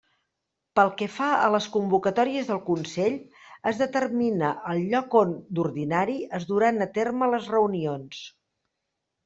Pel 0.77 0.87
que 1.01 1.07
fa 1.17 1.27
a 1.41 1.49
les 1.55 1.67
convocatòries 1.75 2.47
del 2.53 2.61
Consell, 2.69 3.19
es 3.73 3.83
determina 3.83 4.51
el 4.73 4.83
lloc 4.95 5.19
on, 5.23 5.37
d'ordinari, 5.59 6.19
es 6.41 6.51
duran 6.55 6.89
a 6.89 6.91
terme 6.99 7.33
les 7.37 7.55
reunions. 7.57 8.27